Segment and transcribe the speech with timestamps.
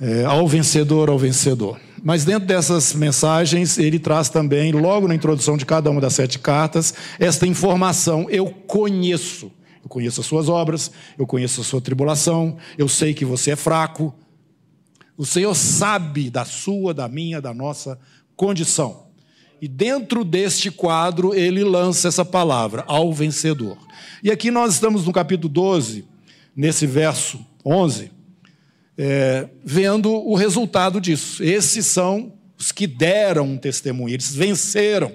[0.00, 1.78] É, ao vencedor, ao vencedor.
[2.02, 6.38] Mas dentro dessas mensagens, ele traz também, logo na introdução de cada uma das sete
[6.38, 9.52] cartas, esta informação: eu conheço.
[9.82, 13.56] Eu conheço as suas obras, eu conheço a sua tribulação, eu sei que você é
[13.56, 14.14] fraco.
[15.16, 17.98] O Senhor sabe da sua, da minha, da nossa
[18.36, 19.06] condição.
[19.60, 23.76] E dentro deste quadro, ele lança essa palavra, ao vencedor.
[24.22, 26.06] E aqui nós estamos no capítulo 12,
[26.56, 28.10] nesse verso 11,
[28.96, 31.42] é, vendo o resultado disso.
[31.42, 35.12] Esses são os que deram um testemunho, eles venceram,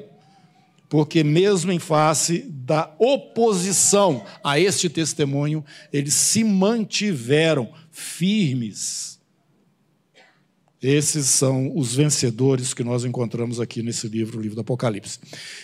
[0.90, 9.20] porque mesmo em face da oposição a este testemunho, eles se mantiveram firmes.
[10.82, 15.20] Esses são os vencedores que nós encontramos aqui nesse livro, o livro do Apocalipse.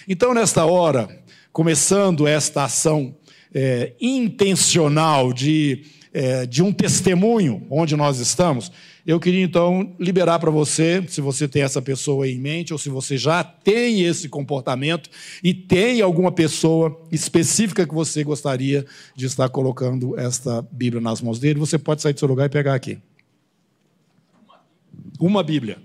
[0.07, 3.15] Então, nesta hora, começando esta ação
[3.53, 8.71] é, intencional de é, de um testemunho onde nós estamos,
[9.05, 12.89] eu queria então liberar para você, se você tem essa pessoa em mente, ou se
[12.89, 15.09] você já tem esse comportamento
[15.43, 21.39] e tem alguma pessoa específica que você gostaria de estar colocando esta Bíblia nas mãos
[21.39, 22.99] dele, você pode sair do seu lugar e pegar aqui.
[25.19, 25.77] Uma Bíblia.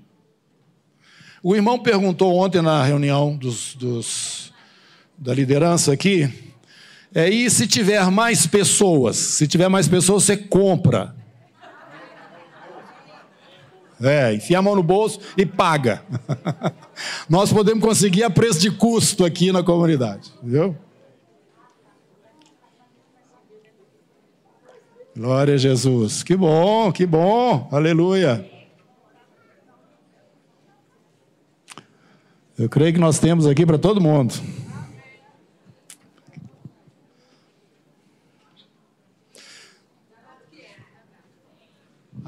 [1.43, 4.53] O irmão perguntou ontem na reunião dos, dos
[5.17, 6.29] da liderança aqui
[7.17, 11.17] é, e se tiver mais pessoas, se tiver mais pessoas, você compra.
[13.99, 16.03] É, enfia a mão no bolso e paga.
[17.27, 20.77] Nós podemos conseguir a preço de custo aqui na comunidade, viu?
[25.17, 26.23] Glória a Jesus.
[26.23, 27.67] Que bom, que bom.
[27.73, 28.47] Aleluia.
[32.59, 34.35] Eu creio que nós temos aqui para todo mundo.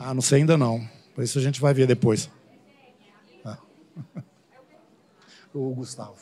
[0.00, 0.88] Ah, não sei ainda não.
[1.12, 2.30] Por isso a gente vai ver depois.
[3.44, 3.58] Ah.
[5.52, 6.14] O Gustavo.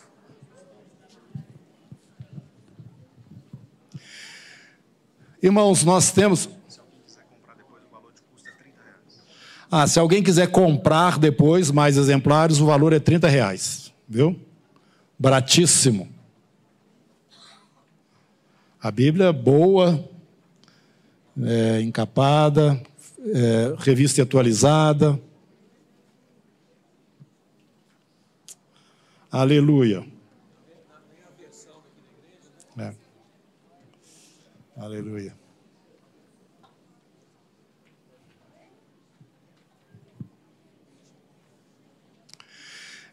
[5.42, 6.48] Irmãos, nós temos.
[9.70, 13.92] Ah, se alguém quiser comprar depois mais exemplares, o valor é 30 reais.
[14.08, 14.40] Viu?
[15.18, 16.08] Baratíssimo.
[18.80, 20.02] A Bíblia é boa,
[21.42, 22.82] é, encapada,
[23.26, 25.20] é, revista atualizada.
[29.30, 30.06] Aleluia.
[32.78, 32.94] É.
[34.76, 35.34] Aleluia.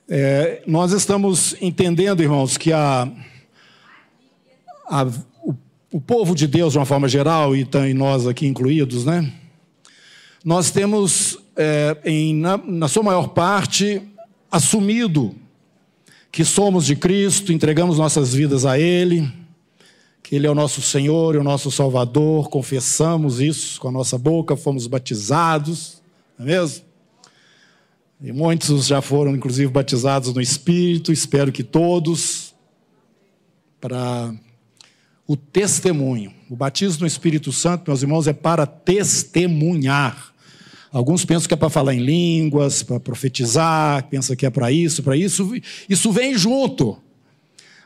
[0.07, 3.11] É, nós estamos entendendo, irmãos, que a,
[4.85, 5.05] a
[5.41, 5.55] o,
[5.91, 9.33] o, povo de Deus, de uma forma geral, e, e nós aqui incluídos, né?
[10.43, 14.01] Nós temos, é, em, na, na sua maior parte,
[14.51, 15.35] assumido
[16.31, 19.31] que somos de Cristo, entregamos nossas vidas a Ele,
[20.21, 24.17] que Ele é o nosso Senhor e o nosso Salvador, confessamos isso com a nossa
[24.17, 26.01] boca, fomos batizados,
[26.37, 26.85] não é mesmo?
[28.21, 32.53] E muitos já foram, inclusive, batizados no Espírito, espero que todos,
[33.79, 34.33] para
[35.27, 36.33] o testemunho.
[36.49, 40.32] O batismo no Espírito Santo, meus irmãos, é para testemunhar.
[40.93, 45.01] Alguns pensam que é para falar em línguas, para profetizar, pensam que é para isso,
[45.01, 45.51] para isso.
[45.89, 46.99] Isso vem junto.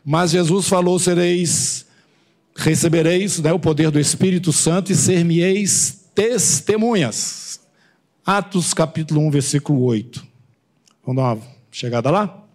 [0.04, 1.86] Mas Jesus falou: sereis,
[2.54, 7.62] recebereis né, o poder do Espírito Santo e ser-me-eis testemunhas.
[8.26, 10.28] Atos capítulo 1, versículo 8.
[11.06, 11.42] Vamos dar uma
[11.72, 12.47] chegada lá?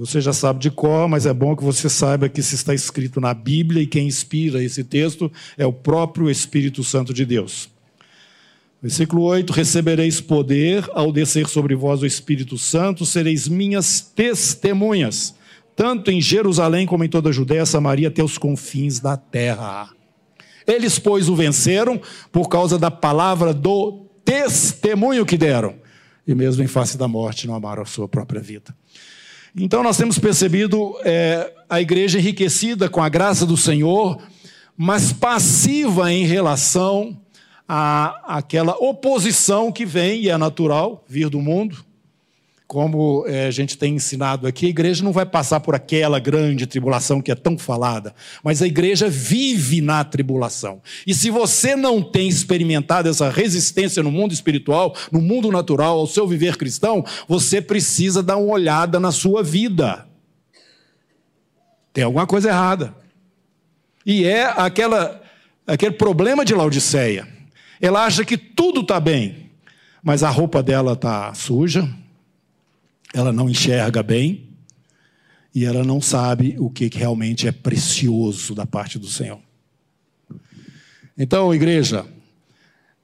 [0.00, 3.20] Você já sabe de cor, mas é bom que você saiba que isso está escrito
[3.20, 7.68] na Bíblia e quem inspira esse texto é o próprio Espírito Santo de Deus.
[8.80, 15.34] Versículo 8: Recebereis poder ao descer sobre vós o Espírito Santo, sereis minhas testemunhas,
[15.76, 19.90] tanto em Jerusalém como em toda a Judéia, Samaria, até os confins da terra.
[20.66, 22.00] Eles, pois, o venceram
[22.32, 25.74] por causa da palavra do testemunho que deram,
[26.26, 28.74] e mesmo em face da morte não amaram a sua própria vida.
[29.56, 34.20] Então nós temos percebido é, a igreja enriquecida com a graça do Senhor,
[34.76, 37.20] mas passiva em relação
[37.68, 41.84] à aquela oposição que vem, e é natural vir do mundo,
[42.70, 46.68] como é, a gente tem ensinado aqui, a igreja não vai passar por aquela grande
[46.68, 48.14] tribulação que é tão falada,
[48.44, 50.80] mas a igreja vive na tribulação.
[51.04, 56.06] E se você não tem experimentado essa resistência no mundo espiritual, no mundo natural, ao
[56.06, 60.06] seu viver cristão, você precisa dar uma olhada na sua vida.
[61.92, 62.94] Tem alguma coisa errada.
[64.06, 65.20] E é aquela,
[65.66, 67.26] aquele problema de Laodiceia.
[67.80, 69.50] Ela acha que tudo está bem,
[70.04, 71.92] mas a roupa dela está suja,
[73.12, 74.48] ela não enxerga bem
[75.54, 79.40] e ela não sabe o que realmente é precioso da parte do Senhor.
[81.18, 82.06] Então, igreja,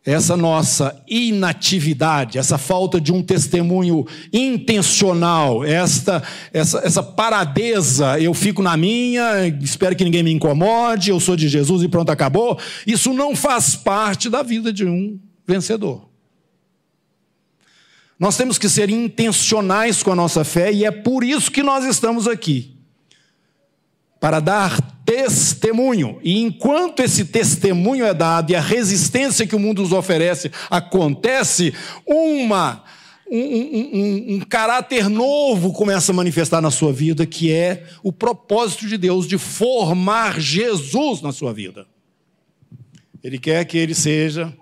[0.06, 8.62] essa nossa inatividade, essa falta de um testemunho intencional, esta, essa, essa paradeza, eu fico
[8.62, 12.56] na minha, espero que ninguém me incomode, eu sou de Jesus e pronto, acabou.
[12.86, 16.08] Isso não faz parte da vida de um vencedor.
[18.18, 21.84] Nós temos que ser intencionais com a nossa fé e é por isso que nós
[21.84, 22.74] estamos aqui
[24.18, 26.18] para dar testemunho.
[26.22, 31.74] E enquanto esse testemunho é dado e a resistência que o mundo nos oferece acontece,
[32.06, 32.82] uma
[33.28, 38.86] um, um, um, caráter novo começa a manifestar na sua vida, que é o propósito
[38.86, 41.86] de Deus de formar Jesus na sua vida.
[43.22, 44.56] Ele quer que ele seja,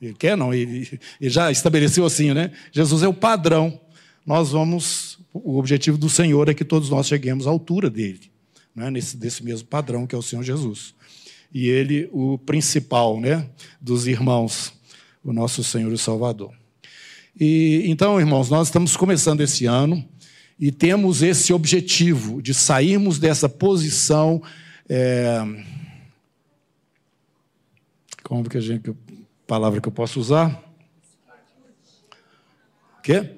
[0.00, 0.88] ele quer não, ele,
[1.20, 2.50] ele já estabeleceu assim, né?
[2.72, 3.80] Jesus é o padrão.
[4.24, 8.36] Nós vamos, o objetivo do Senhor é que todos nós cheguemos à altura dele
[8.76, 10.94] né, nesse, desse mesmo padrão que é o Senhor Jesus.
[11.52, 13.48] E ele, o principal né,
[13.80, 14.74] dos irmãos,
[15.24, 16.52] o nosso Senhor e Salvador.
[17.40, 20.06] E, então, irmãos, nós estamos começando esse ano
[20.60, 24.42] e temos esse objetivo de sairmos dessa posição.
[24.88, 25.42] É,
[28.22, 28.94] como que a gente.
[29.46, 30.60] Palavra que eu posso usar?
[32.98, 33.36] O quê?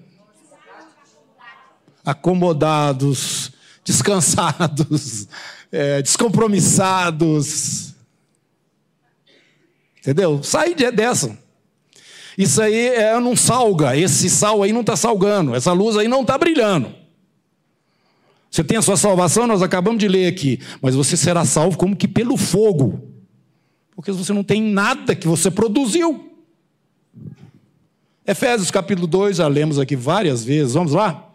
[2.05, 3.53] Acomodados,
[3.85, 5.29] descansados,
[5.71, 7.95] é, descompromissados.
[9.99, 10.43] Entendeu?
[10.43, 11.37] Sai dessa.
[12.39, 16.23] Isso aí é, não salga, esse sal aí não está salgando, essa luz aí não
[16.23, 16.95] está brilhando.
[18.51, 21.97] Você tem a sua salvação, nós acabamos de ler aqui, mas você será salvo como
[21.97, 23.08] que pelo fogo,
[23.99, 26.33] porque você não tem nada que você produziu.
[28.25, 31.35] Efésios capítulo 2, já lemos aqui várias vezes, vamos lá?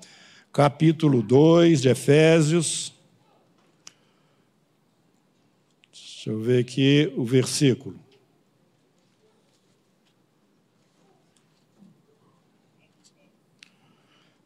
[0.54, 2.94] capítulo 2 de Efésios.
[5.92, 8.00] Deixa eu ver aqui o versículo.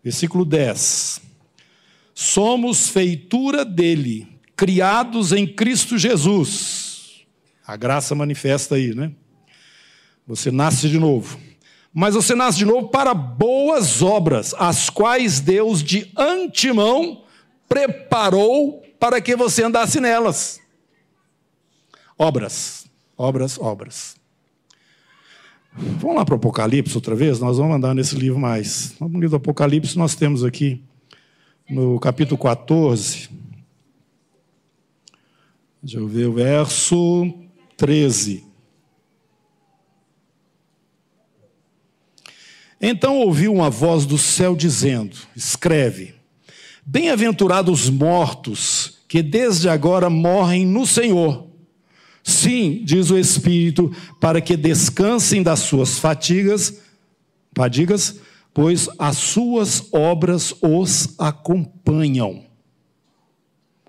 [0.04, 1.22] Versículo 10.
[2.16, 6.87] Somos feitura dele, criados em Cristo Jesus.
[7.68, 9.12] A graça manifesta aí, né?
[10.26, 11.38] Você nasce de novo
[12.00, 17.24] mas você nasce de novo para boas obras, as quais Deus de antemão
[17.68, 20.60] preparou para que você andasse nelas.
[22.16, 22.86] Obras,
[23.18, 24.16] obras, obras.
[25.74, 27.40] Vamos lá para o Apocalipse outra vez?
[27.40, 28.94] Nós vamos andar nesse livro mais.
[29.00, 30.84] No livro do Apocalipse, nós temos aqui,
[31.68, 33.28] no capítulo 14,
[35.82, 37.47] deixa eu ver o verso
[37.78, 38.44] 13.
[42.82, 46.16] Então ouviu uma voz do céu dizendo: Escreve,
[46.86, 51.48] bem-aventurados os mortos que desde agora morrem no Senhor.
[52.24, 53.90] Sim, diz o Espírito,
[54.20, 56.82] para que descansem das suas fatigas,
[57.56, 58.20] fadigas,
[58.54, 62.44] pois as suas obras os acompanham.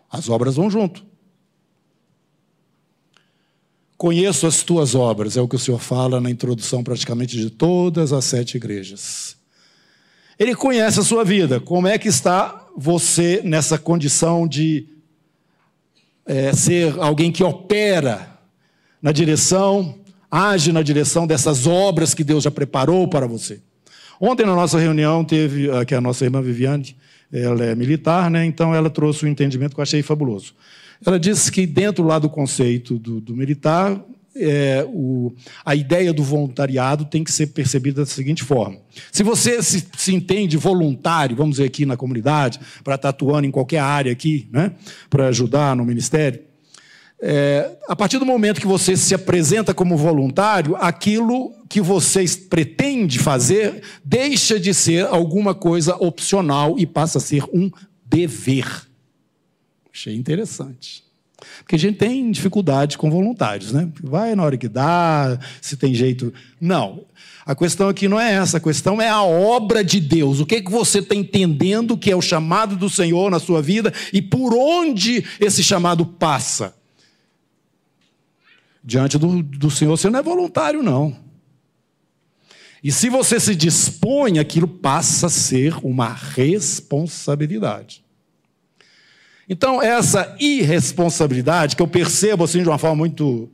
[0.08, 1.07] As obras vão junto.
[3.98, 8.12] Conheço as tuas obras, é o que o Senhor fala na introdução praticamente de todas
[8.12, 9.36] as sete igrejas.
[10.38, 14.86] Ele conhece a sua vida, como é que está você nessa condição de
[16.24, 18.38] é, ser alguém que opera
[19.02, 19.98] na direção,
[20.30, 23.60] age na direção dessas obras que Deus já preparou para você.
[24.20, 26.96] Ontem na nossa reunião teve aqui a nossa irmã Viviane,
[27.32, 28.44] ela é militar, né?
[28.44, 30.54] então ela trouxe um entendimento que eu achei fabuloso.
[31.04, 34.04] Ela disse que, dentro lá do conceito do, do militar,
[34.36, 35.32] é, o,
[35.64, 38.78] a ideia do voluntariado tem que ser percebida da seguinte forma:
[39.10, 43.50] se você se, se entende voluntário, vamos dizer aqui na comunidade, para estar atuando em
[43.50, 44.72] qualquer área aqui, né,
[45.10, 46.40] para ajudar no ministério,
[47.20, 53.18] é, a partir do momento que você se apresenta como voluntário, aquilo que você pretende
[53.18, 57.70] fazer deixa de ser alguma coisa opcional e passa a ser um
[58.04, 58.87] dever.
[59.98, 61.02] Achei interessante.
[61.58, 63.90] Porque a gente tem dificuldade com voluntários, né?
[64.00, 66.32] Vai na hora que dá, se tem jeito.
[66.60, 67.04] Não.
[67.44, 70.38] A questão aqui não é essa, a questão é a obra de Deus.
[70.38, 73.60] O que, é que você está entendendo que é o chamado do Senhor na sua
[73.60, 76.76] vida e por onde esse chamado passa?
[78.84, 81.16] Diante do, do Senhor, você não é voluntário, não.
[82.84, 88.06] E se você se dispõe, aquilo passa a ser uma responsabilidade.
[89.48, 93.50] Então, essa irresponsabilidade, que eu percebo assim de uma forma muito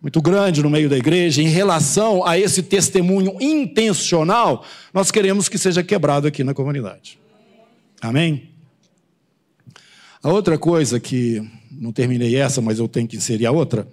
[0.00, 4.64] muito grande no meio da igreja em relação a esse testemunho intencional,
[4.94, 7.18] nós queremos que seja quebrado aqui na comunidade.
[8.00, 8.48] Amém?
[10.22, 13.88] A outra coisa que, não terminei essa, mas eu tenho que inserir a outra,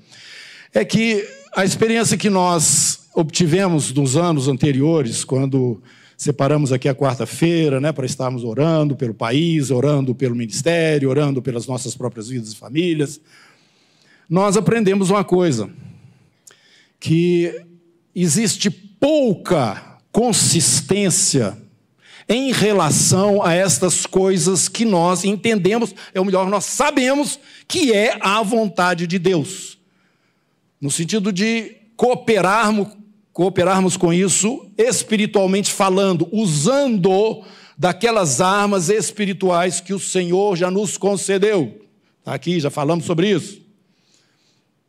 [0.73, 5.81] é que a experiência que nós obtivemos nos anos anteriores, quando
[6.17, 11.67] separamos aqui a quarta-feira, né, para estarmos orando pelo país, orando pelo ministério, orando pelas
[11.67, 13.19] nossas próprias vidas e famílias,
[14.29, 15.69] nós aprendemos uma coisa
[17.00, 17.62] que
[18.15, 21.57] existe pouca consistência
[22.27, 28.17] em relação a estas coisas que nós entendemos, é o melhor, nós sabemos que é
[28.19, 29.77] a vontade de Deus.
[30.81, 32.88] No sentido de cooperarmos,
[33.36, 37.44] cooperarmos com isso espiritualmente falando, usando
[37.77, 41.82] daquelas armas espirituais que o Senhor já nos concedeu.
[42.20, 43.65] Está aqui, já falamos sobre isso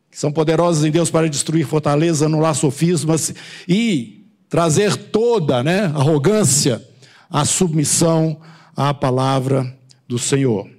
[0.09, 3.35] que são poderosos em Deus para destruir fortaleza, anular sofismas
[3.69, 6.83] e trazer toda né, arrogância
[7.29, 8.41] à submissão
[8.75, 9.77] à palavra
[10.09, 10.71] do Senhor.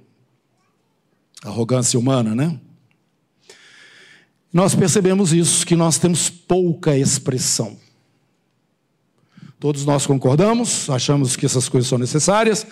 [1.44, 2.58] Arrogância humana, né?
[4.52, 7.76] Nós percebemos isso, que nós temos pouca expressão.
[9.60, 12.66] Todos nós concordamos, achamos que essas coisas são necessárias,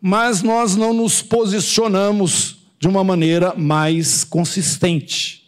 [0.00, 5.44] mas nós não nos posicionamos de uma maneira mais consistente.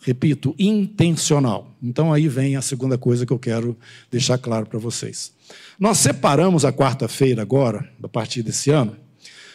[0.00, 1.70] Repito, intencional.
[1.82, 3.76] Então aí vem a segunda coisa que eu quero
[4.10, 5.32] deixar claro para vocês.
[5.78, 8.96] Nós separamos a quarta-feira agora, a partir desse ano,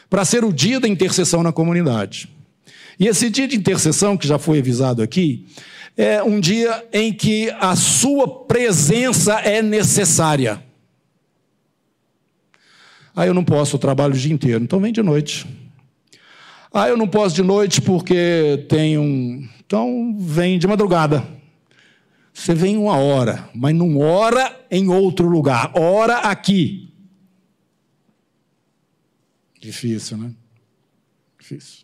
[0.09, 2.29] para ser o dia da intercessão na comunidade.
[2.99, 5.47] E esse dia de intercessão, que já foi avisado aqui,
[5.95, 10.63] é um dia em que a sua presença é necessária.
[13.15, 15.45] Ah, eu não posso, eu trabalho o dia inteiro, então vem de noite.
[16.73, 21.25] Ah, eu não posso de noite porque tem um, então, vem de madrugada.
[22.31, 26.93] Você vem uma hora, mas não ora em outro lugar, ora aqui.
[29.59, 30.31] Difícil, né?
[31.39, 31.82] Difícil.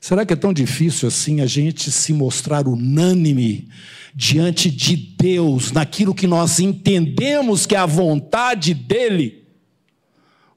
[0.00, 3.68] Será que é tão difícil assim a gente se mostrar unânime
[4.14, 9.44] diante de Deus, naquilo que nós entendemos que é a vontade dEle,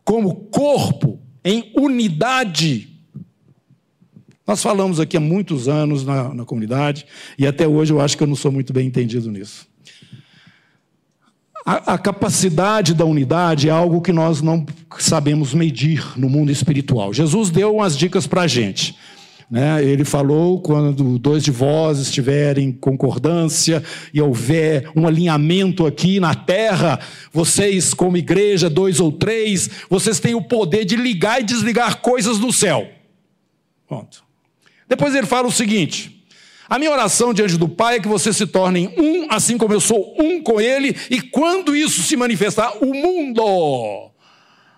[0.03, 2.89] como corpo, em unidade?
[4.47, 7.05] Nós falamos aqui há muitos anos na, na, comunidade
[7.37, 9.67] e até hoje eu acho que eu não sou muito bem entendido nisso.
[11.65, 14.65] A, a capacidade da unidade é algo que nós não
[14.99, 17.13] sabemos medir no mundo espiritual.
[17.13, 18.97] Jesus deu umas dicas para a gente.
[19.53, 19.85] Né?
[19.85, 26.33] Ele falou quando dois de vós estiverem em concordância e houver um alinhamento aqui na
[26.33, 26.99] terra,
[27.31, 32.39] vocês, como igreja, dois ou três, vocês têm o poder de ligar e desligar coisas
[32.39, 32.89] no céu.
[33.87, 34.23] Ponto.
[34.89, 36.25] Depois ele fala o seguinte:
[36.67, 39.79] a minha oração diante do Pai é que você se tornem um, assim como eu
[39.79, 44.09] sou um com Ele, e quando isso se manifestar, o mundo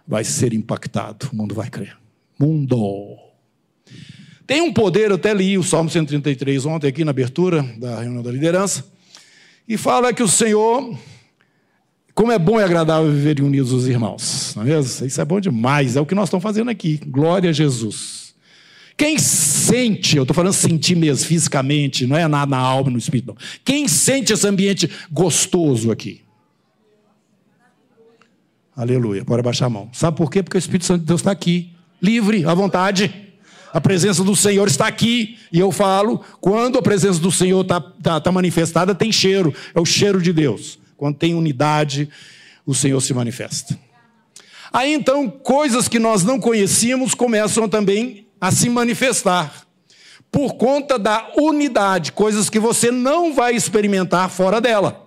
[0.06, 1.96] vai ser impactado, o mundo vai crer.
[2.38, 3.25] Mundo.
[4.48, 8.32] Tem um poder, até li o Salmo 133 ontem aqui na abertura da reunião da
[8.32, 8.86] liderança,
[9.68, 10.96] e fala que o Senhor,
[12.14, 15.08] como é bom e agradável viver unidos os irmãos, não é mesmo?
[15.08, 17.00] Isso é bom demais, é o que nós estamos fazendo aqui.
[17.08, 18.36] Glória a Jesus.
[18.96, 23.30] Quem sente, eu estou falando sentir mesmo, fisicamente, não é nada na alma, no espírito,
[23.30, 23.38] não.
[23.64, 26.22] Quem sente esse ambiente gostoso aqui?
[28.76, 29.90] Aleluia, pode baixar a mão.
[29.92, 30.44] Sabe por quê?
[30.44, 31.72] Porque o Espírito Santo de Deus está aqui,
[32.02, 33.25] livre, à vontade.
[33.76, 35.38] A presença do Senhor está aqui.
[35.52, 39.54] E eu falo, quando a presença do Senhor está tá, tá manifestada, tem cheiro.
[39.74, 40.80] É o cheiro de Deus.
[40.96, 42.08] Quando tem unidade,
[42.66, 43.78] o Senhor se manifesta.
[44.72, 49.68] Aí então, coisas que nós não conhecíamos começam também a se manifestar
[50.32, 55.06] por conta da unidade, coisas que você não vai experimentar fora dela.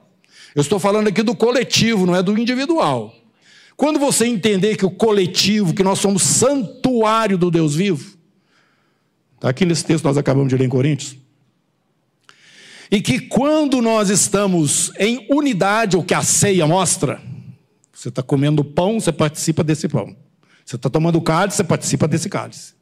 [0.54, 3.14] Eu estou falando aqui do coletivo, não é do individual.
[3.78, 8.17] Quando você entender que o coletivo, que nós somos santuário do Deus vivo,
[9.38, 11.16] está aqui nesse texto que nós acabamos de ler em Coríntios,
[12.90, 17.20] e que quando nós estamos em unidade, o que a ceia mostra,
[17.92, 20.16] você está comendo pão, você participa desse pão.
[20.64, 22.74] Você está tomando cálice, você participa desse cálice.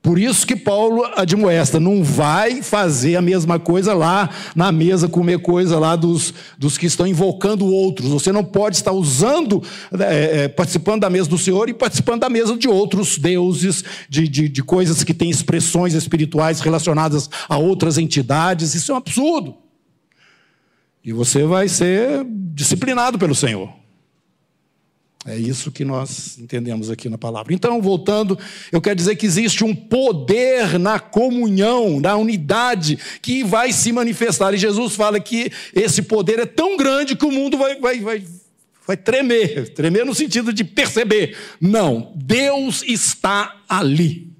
[0.00, 5.40] Por isso que Paulo admoesta, não vai fazer a mesma coisa lá na mesa, comer
[5.40, 8.08] coisa lá dos, dos que estão invocando outros.
[8.08, 9.62] Você não pode estar usando,
[9.98, 14.28] é, é, participando da mesa do Senhor e participando da mesa de outros deuses, de,
[14.28, 18.74] de, de coisas que têm expressões espirituais relacionadas a outras entidades.
[18.74, 19.56] Isso é um absurdo.
[21.04, 22.24] E você vai ser
[22.54, 23.77] disciplinado pelo Senhor.
[25.28, 27.52] É isso que nós entendemos aqui na palavra.
[27.52, 28.38] Então, voltando,
[28.72, 34.54] eu quero dizer que existe um poder na comunhão, na unidade, que vai se manifestar.
[34.54, 38.24] E Jesus fala que esse poder é tão grande que o mundo vai, vai, vai,
[38.86, 41.36] vai tremer tremer no sentido de perceber.
[41.60, 44.32] Não, Deus está ali.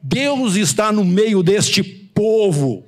[0.00, 2.84] Deus está no meio deste povo.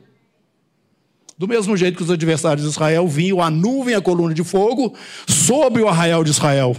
[1.37, 4.95] Do mesmo jeito que os adversários de Israel vinham a nuvem, a coluna de fogo,
[5.27, 6.77] sobre o arraial de Israel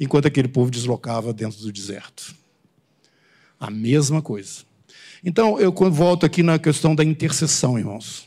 [0.00, 2.34] enquanto aquele povo deslocava dentro do deserto.
[3.60, 4.64] A mesma coisa.
[5.22, 8.26] Então, eu volto aqui na questão da intercessão, irmãos.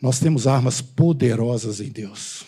[0.00, 2.44] Nós temos armas poderosas em Deus.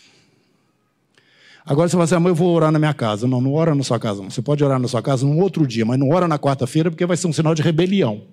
[1.65, 3.27] Agora você vai dizer, mas eu vou orar na minha casa.
[3.27, 4.23] Não, não ora na sua casa.
[4.23, 4.31] Não.
[4.31, 7.07] Você pode orar na sua casa num outro dia, mas não ora na quarta-feira porque
[7.07, 8.25] vai ser um sinal de rebelião.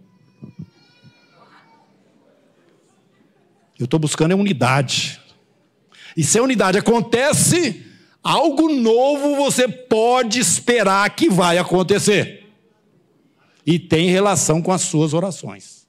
[3.80, 5.20] Eu estou buscando é unidade.
[6.15, 7.92] E se a unidade acontece,
[8.24, 12.48] Algo novo você pode esperar que vai acontecer.
[13.65, 15.86] E tem relação com as suas orações.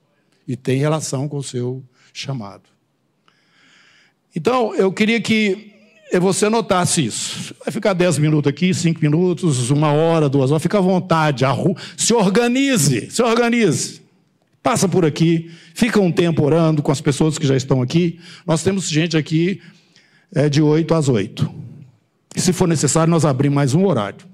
[0.47, 2.63] E tem relação com o seu chamado.
[4.35, 5.73] Então, eu queria que
[6.21, 7.55] você notasse isso.
[7.65, 11.45] Vai ficar dez minutos aqui, cinco minutos, uma hora, duas horas, fica à vontade.
[11.45, 11.77] Arru...
[11.97, 14.03] Se organize, se organize.
[14.63, 18.19] Passa por aqui, fica um tempo orando com as pessoas que já estão aqui.
[18.47, 19.61] Nós temos gente aqui
[20.35, 21.54] é, de 8 às 8
[22.45, 24.27] se for necessário, nós abrimos mais um horário.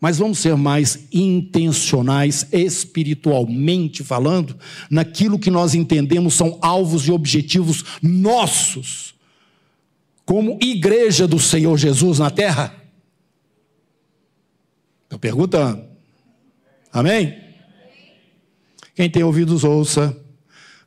[0.00, 4.56] Mas vamos ser mais intencionais, espiritualmente falando,
[4.90, 9.14] naquilo que nós entendemos são alvos e objetivos nossos,
[10.26, 12.74] como igreja do Senhor Jesus na terra?
[15.04, 15.84] Estou perguntando.
[16.92, 17.38] Amém?
[18.94, 20.16] Quem tem ouvidos, ouça,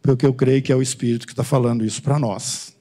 [0.01, 2.76] porque eu creio que é o Espírito que está falando isso para nós.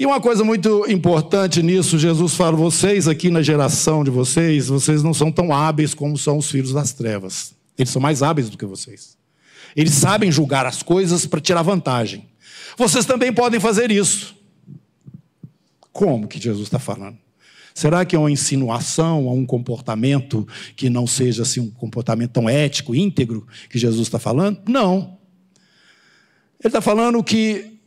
[0.00, 5.02] E uma coisa muito importante nisso, Jesus fala: vocês aqui na geração de vocês, vocês
[5.02, 7.54] não são tão hábeis como são os filhos das trevas.
[7.76, 9.18] Eles são mais hábeis do que vocês.
[9.76, 12.30] Eles sabem julgar as coisas para tirar vantagem.
[12.78, 14.34] Vocês também podem fazer isso.
[15.92, 17.18] Como que Jesus está falando?
[17.74, 22.48] Será que é uma insinuação a um comportamento que não seja assim um comportamento tão
[22.48, 24.62] ético, íntegro que Jesus está falando?
[24.66, 25.18] Não.
[26.58, 27.79] Ele está falando que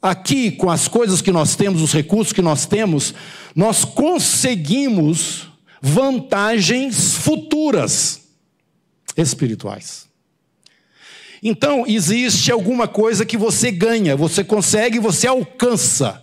[0.00, 3.14] aqui, com as coisas que nós temos, os recursos que nós temos,
[3.54, 5.48] nós conseguimos
[5.80, 8.22] vantagens futuras
[9.16, 10.08] espirituais.
[11.42, 16.22] Então, existe alguma coisa que você ganha, você consegue, você alcança.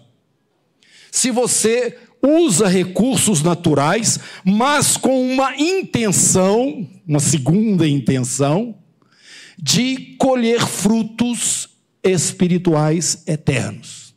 [1.11, 8.75] Se você usa recursos naturais, mas com uma intenção, uma segunda intenção,
[9.57, 11.69] de colher frutos
[12.05, 14.13] espirituais eternos.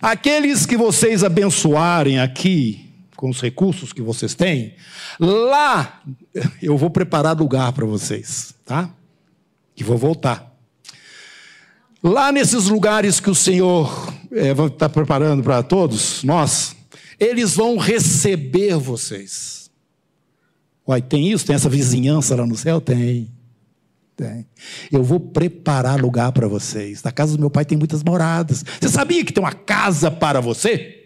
[0.00, 4.74] Aqueles que vocês abençoarem aqui, com os recursos que vocês têm,
[5.20, 6.02] lá
[6.62, 8.90] eu vou preparar lugar para vocês, tá?
[9.76, 10.52] E vou voltar.
[12.02, 16.74] Lá nesses lugares que o Senhor está é, preparando para todos nós,
[17.18, 19.70] eles vão receber vocês.
[20.86, 21.46] Uai, tem isso?
[21.46, 22.80] Tem essa vizinhança lá no céu?
[22.80, 23.31] Tem.
[24.16, 24.46] Tem.
[24.90, 27.02] Eu vou preparar lugar para vocês.
[27.02, 28.64] Na casa do meu pai tem muitas moradas.
[28.80, 31.02] Você sabia que tem uma casa para você?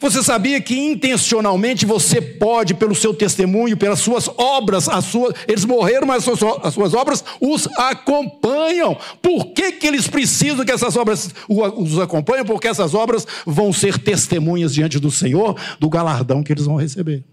[0.00, 5.64] Você sabia que intencionalmente você pode, pelo seu testemunho, pelas suas obras, as suas, eles
[5.64, 8.96] morreram, mas as suas, as suas obras os acompanham.
[9.22, 12.44] Por que, que eles precisam que essas obras os acompanhem?
[12.44, 17.24] Porque essas obras vão ser testemunhas diante do Senhor do galardão que eles vão receber.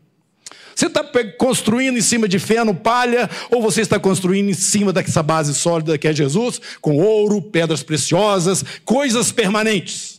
[0.76, 1.04] Você está
[1.38, 5.98] construindo em cima de feno, palha, ou você está construindo em cima dessa base sólida
[5.98, 10.14] que é Jesus, com ouro, pedras preciosas, coisas permanentes.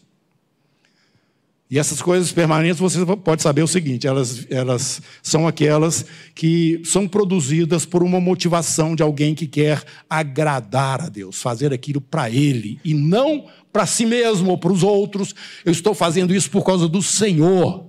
[1.70, 7.08] E essas coisas permanentes, você pode saber o seguinte: elas, elas são aquelas que são
[7.08, 12.78] produzidas por uma motivação de alguém que quer agradar a Deus, fazer aquilo para Ele,
[12.84, 15.34] e não para si mesmo ou para os outros.
[15.64, 17.86] Eu estou fazendo isso por causa do Senhor.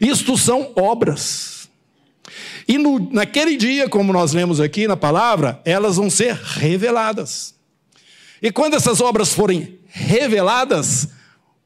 [0.00, 1.57] Isto são obras.
[2.68, 7.54] E no, naquele dia, como nós lemos aqui na palavra, elas vão ser reveladas.
[8.42, 11.08] E quando essas obras forem reveladas,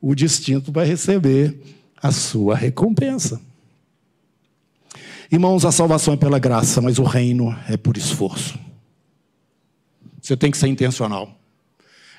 [0.00, 1.60] o distinto vai receber
[2.00, 3.40] a sua recompensa.
[5.30, 8.58] Irmãos, a salvação é pela graça, mas o reino é por esforço.
[10.20, 11.36] Você tem que ser intencional.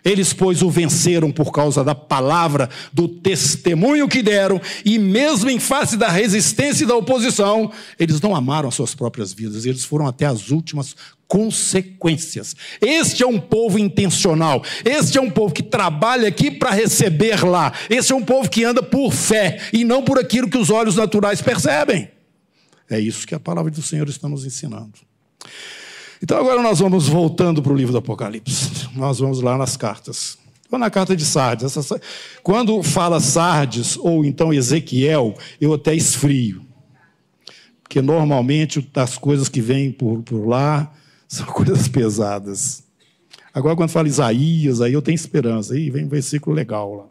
[0.04, 5.60] Eles, pois, o venceram por causa da palavra, do testemunho que deram, e mesmo em
[5.60, 10.08] face da resistência e da oposição, eles não amaram as suas próprias vidas, eles foram
[10.08, 10.96] até as últimas
[11.28, 12.56] consequências.
[12.80, 17.74] Este é um povo intencional, este é um povo que trabalha aqui para receber lá,
[17.90, 20.96] este é um povo que anda por fé e não por aquilo que os olhos
[20.96, 22.10] naturais percebem.
[22.90, 24.94] É isso que a palavra do Senhor está nos ensinando.
[26.24, 28.88] Então agora nós vamos voltando para o livro do Apocalipse.
[28.96, 30.38] Nós vamos lá nas cartas.
[30.72, 31.76] Ou na carta de Sardes.
[31.76, 32.00] Essa,
[32.42, 36.66] quando fala Sardes ou então Ezequiel, eu até esfrio.
[37.84, 40.94] Porque normalmente as coisas que vêm por, por lá
[41.28, 42.86] são coisas pesadas.
[43.54, 45.74] Agora, quando fala Isaías, aí eu tenho esperança.
[45.74, 47.06] Aí vem um versículo legal lá.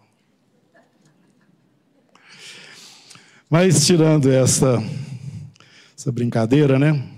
[3.51, 4.83] Mas tirando essa,
[5.95, 7.12] essa brincadeira, né?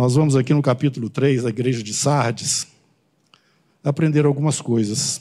[0.00, 2.68] Nós vamos aqui no capítulo 3 da igreja de Sardes
[3.84, 5.20] aprender algumas coisas.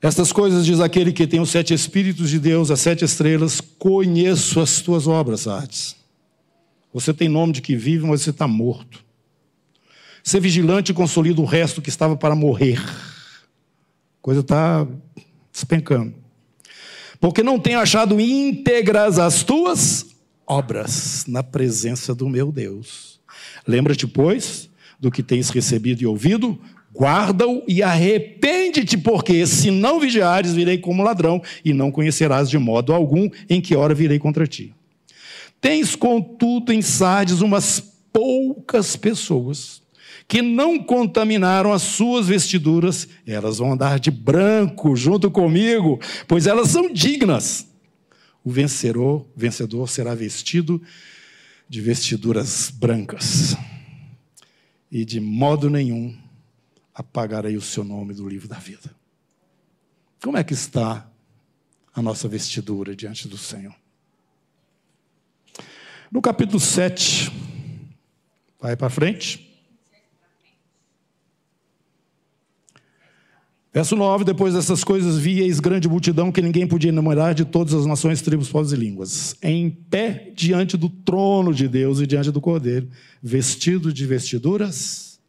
[0.00, 4.60] Estas coisas diz aquele que tem os sete Espíritos de Deus, as sete estrelas, conheço
[4.60, 5.96] as tuas obras, Sardes.
[6.94, 9.04] Você tem nome de que vive, mas você está morto.
[10.22, 12.78] Ser vigilante e consolida o resto que estava para morrer.
[12.78, 14.86] A coisa está
[15.52, 16.14] despencando.
[17.20, 20.07] Porque não tenho achado íntegras as tuas
[20.48, 23.20] obras na presença do meu Deus.
[23.66, 26.58] Lembra-te, pois, do que tens recebido e ouvido,
[26.94, 32.94] guarda-o e arrepende-te, porque se não vigiares, virei como ladrão e não conhecerás de modo
[32.94, 34.74] algum em que hora virei contra ti.
[35.60, 37.80] Tens, contudo, em Sardes umas
[38.12, 39.82] poucas pessoas
[40.26, 46.68] que não contaminaram as suas vestiduras, elas vão andar de branco junto comigo, pois elas
[46.68, 47.66] são dignas
[48.48, 50.82] o vencedor, vencedor será vestido
[51.68, 53.54] de vestiduras brancas.
[54.90, 56.18] E de modo nenhum
[56.94, 58.90] apagarei o seu nome do livro da vida.
[60.22, 61.06] Como é que está
[61.94, 63.74] a nossa vestidura diante do Senhor?
[66.10, 67.30] No capítulo 7,
[68.58, 69.47] vai para frente.
[73.72, 77.86] Verso 9: Depois dessas coisas, vieis grande multidão que ninguém podia enumerar de todas as
[77.86, 82.40] nações, tribos, povos e línguas, em pé diante do trono de Deus e diante do
[82.40, 82.88] cordeiro,
[83.22, 85.20] vestido de vestiduras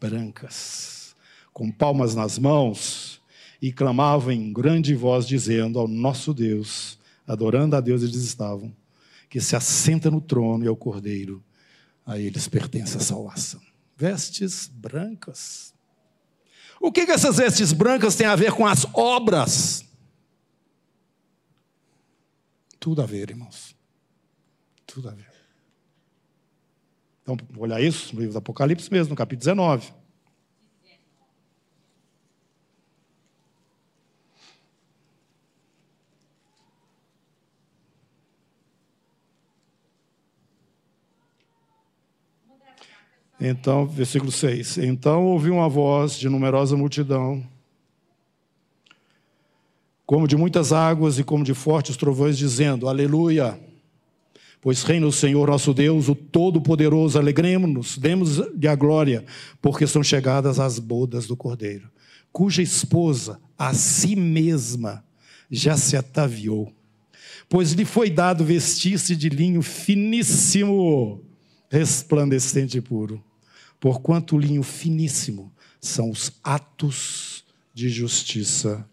[0.00, 1.14] brancas,
[1.52, 3.20] com palmas nas mãos,
[3.60, 8.74] e clamavam em grande voz, dizendo ao nosso Deus, adorando a Deus, eles estavam,
[9.30, 11.40] que se assenta no trono e ao cordeiro,
[12.04, 13.60] a eles pertence a salvação.
[13.96, 15.72] Vestes brancas
[16.82, 19.84] o que, que essas vestes brancas têm a ver com as obras?
[22.80, 23.76] Tudo a ver, irmãos.
[24.84, 25.30] Tudo a ver.
[27.22, 29.92] Então, olhar isso no livro do Apocalipse mesmo, no capítulo 19.
[43.44, 44.78] Então, versículo 6.
[44.78, 47.42] Então ouvi uma voz de numerosa multidão,
[50.06, 53.58] como de muitas águas e como de fortes trovões, dizendo: Aleluia!
[54.60, 59.24] Pois reina o Senhor nosso Deus, o Todo-Poderoso, alegremos-nos, demos-lhe a glória,
[59.60, 61.90] porque são chegadas as bodas do Cordeiro,
[62.30, 65.04] cuja esposa, a si mesma,
[65.50, 66.72] já se ataviou.
[67.48, 71.24] Pois lhe foi dado vestir-se de linho finíssimo,
[71.68, 73.20] resplandecente e puro
[73.82, 77.42] porquanto o linho finíssimo são os atos
[77.74, 78.88] de justiça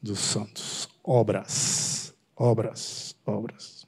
[0.00, 0.88] dos santos.
[1.02, 3.84] Obras, obras, obras.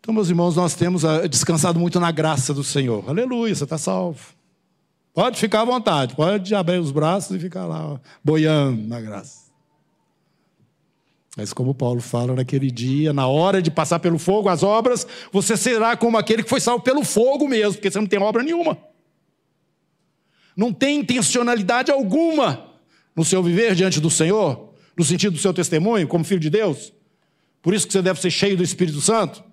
[0.00, 3.06] Então, meus irmãos, nós temos ah, descansado muito na graça do Senhor.
[3.06, 4.32] Aleluia, você está salvo.
[5.12, 9.37] Pode ficar à vontade, pode abrir os braços e ficar lá boiando na graça.
[11.38, 15.56] Mas como Paulo fala naquele dia, na hora de passar pelo fogo as obras, você
[15.56, 18.76] será como aquele que foi salvo pelo fogo mesmo, porque você não tem obra nenhuma.
[20.56, 22.72] Não tem intencionalidade alguma
[23.14, 26.92] no seu viver diante do Senhor, no sentido do seu testemunho como filho de Deus.
[27.62, 29.44] Por isso que você deve ser cheio do Espírito Santo.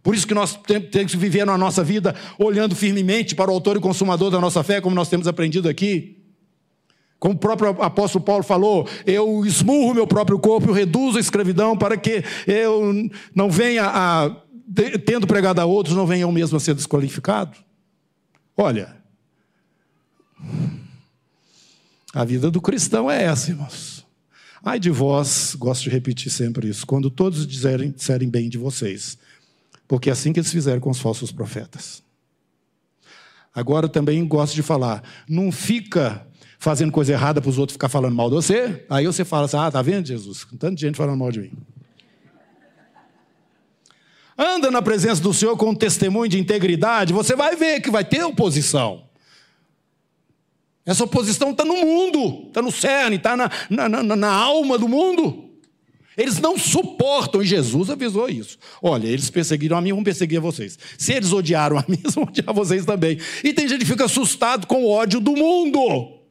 [0.00, 3.76] Por isso que nós temos que viver na nossa vida olhando firmemente para o autor
[3.76, 6.21] e consumador da nossa fé, como nós temos aprendido aqui.
[7.22, 11.78] Como o próprio apóstolo Paulo falou, eu esmurro meu próprio corpo, eu reduzo a escravidão
[11.78, 14.36] para que eu não venha a,
[15.06, 17.56] tendo pregado a outros, não venha eu mesmo a ser desqualificado.
[18.56, 18.96] Olha,
[22.12, 24.04] a vida do cristão é essa, irmãos.
[24.60, 29.16] Ai de vós, gosto de repetir sempre isso, quando todos disserem, disserem bem de vocês,
[29.86, 32.02] porque é assim que eles fizeram com os falsos profetas.
[33.54, 36.26] Agora também gosto de falar, não fica
[36.62, 38.84] fazendo coisa errada para os outros ficar falando mal de você.
[38.88, 40.46] Aí você fala assim: ah, tá vendo, Jesus?
[40.60, 41.52] Tanta gente falando mal de mim.
[44.38, 48.04] Anda na presença do Senhor com um testemunho de integridade, você vai ver que vai
[48.04, 49.04] ter oposição.
[50.86, 54.88] Essa oposição está no mundo, está no cerne, está na, na, na, na alma do
[54.88, 55.50] mundo.
[56.16, 58.58] Eles não suportam, e Jesus avisou isso.
[58.80, 60.78] Olha, eles perseguiram a mim, vão perseguir vocês.
[60.98, 63.18] Se eles odiaram a mim, vão odiar vocês também.
[63.42, 66.21] E tem gente que fica assustado com o ódio do mundo.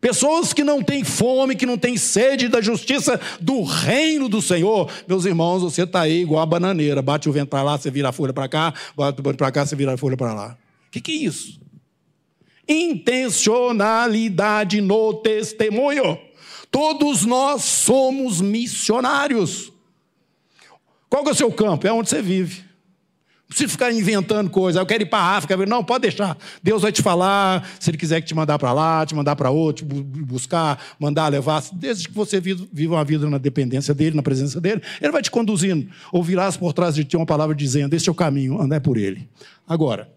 [0.00, 4.90] Pessoas que não têm fome, que não têm sede da justiça do reino do Senhor.
[5.06, 7.02] Meus irmãos, você está aí igual a bananeira.
[7.02, 8.72] Bate o vento para lá, você vira a folha para cá.
[8.96, 10.56] Bate o vento para cá, você vira a folha para lá.
[10.88, 11.60] O que, que é isso?
[12.66, 16.18] Intencionalidade no testemunho.
[16.70, 19.70] Todos nós somos missionários.
[21.10, 21.86] Qual é o seu campo?
[21.86, 22.69] É onde você vive.
[23.50, 24.78] Não precisa ficar inventando coisa.
[24.78, 25.56] Eu quero ir para a África.
[25.66, 26.38] Não, pode deixar.
[26.62, 27.68] Deus vai te falar.
[27.80, 31.60] Se Ele quiser que te mandar para lá, te mandar para outro, buscar, mandar, levar.
[31.72, 35.32] Desde que você viva uma vida na dependência dEle, na presença dEle, Ele vai te
[35.32, 35.90] conduzindo.
[36.12, 39.28] Ouvirás por trás de ti uma palavra dizendo: Este é o caminho, andai por Ele.
[39.66, 40.08] Agora,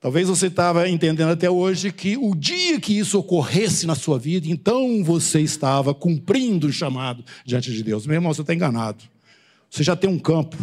[0.00, 4.46] Talvez você estava entendendo até hoje que o dia que isso ocorresse na sua vida,
[4.48, 8.06] então você estava cumprindo o chamado diante de Deus.
[8.06, 9.02] Meu irmão, você está enganado.
[9.70, 10.56] Você já tem um campo.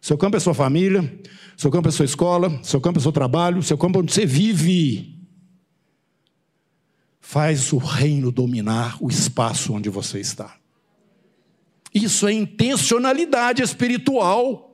[0.00, 1.20] Seu campo é sua família,
[1.56, 4.24] seu campo é sua escola, seu campo é seu trabalho, seu campo é onde você
[4.24, 5.14] vive.
[7.20, 10.56] Faz o reino dominar o espaço onde você está.
[11.94, 14.72] Isso é intencionalidade espiritual.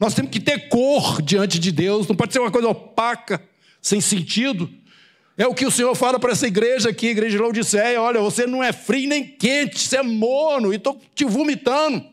[0.00, 3.42] Nós temos que ter cor diante de Deus, não pode ser uma coisa opaca,
[3.80, 4.70] sem sentido.
[5.36, 8.46] É o que o Senhor fala para essa igreja aqui, igreja de Laodiceia: olha, você
[8.46, 12.11] não é frio nem quente, você é mono, e estou te vomitando.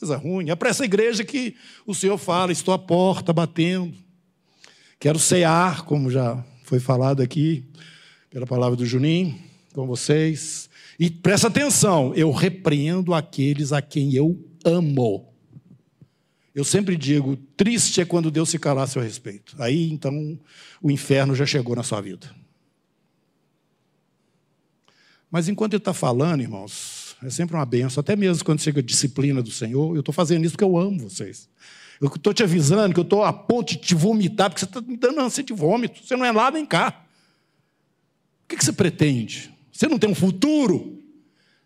[0.00, 0.48] Coisa ruim.
[0.48, 1.54] É para essa igreja que
[1.86, 3.94] o Senhor fala: estou à porta batendo,
[4.98, 7.66] quero cear, como já foi falado aqui,
[8.30, 9.38] pela palavra do Juninho,
[9.74, 10.70] com vocês.
[10.98, 15.28] E presta atenção: eu repreendo aqueles a quem eu amo.
[16.54, 19.54] Eu sempre digo, triste é quando Deus se calar a seu respeito.
[19.58, 20.40] Aí então
[20.80, 22.34] o inferno já chegou na sua vida.
[25.30, 28.82] Mas enquanto ele está falando, irmãos, é sempre uma benção, até mesmo quando chega a
[28.82, 31.48] disciplina do Senhor, eu estou fazendo isso porque eu amo vocês.
[32.00, 34.80] Eu estou te avisando que eu estou a ponto de te vomitar, porque você está
[34.80, 36.02] me dando ânsia de vômito.
[36.02, 37.04] Você não é lá nem cá.
[38.44, 39.54] O que, que você pretende?
[39.70, 40.98] Você não tem um futuro?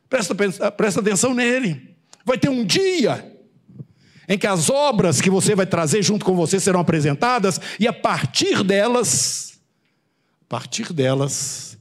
[0.08, 0.34] Presta,
[0.72, 1.94] presta atenção nele.
[2.24, 3.32] Vai ter um dia
[4.28, 7.92] em que as obras que você vai trazer junto com você serão apresentadas e a
[7.92, 9.60] partir delas,
[10.42, 11.78] a partir delas,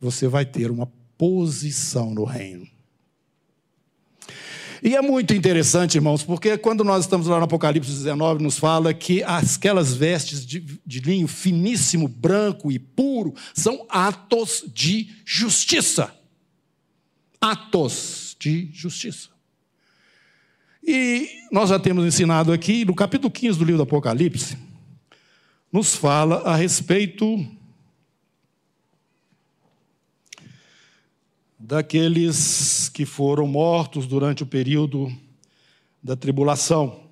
[0.00, 2.66] você vai ter uma posição no reino.
[4.82, 8.94] E é muito interessante, irmãos, porque quando nós estamos lá no Apocalipse 19, nos fala
[8.94, 16.14] que aquelas vestes de, de linho finíssimo, branco e puro são atos de justiça.
[17.40, 19.28] Atos de justiça.
[20.82, 24.56] E nós já temos ensinado aqui, no capítulo 15 do livro do Apocalipse,
[25.70, 27.46] nos fala a respeito
[31.70, 35.06] daqueles que foram mortos durante o período
[36.02, 37.08] da tribulação.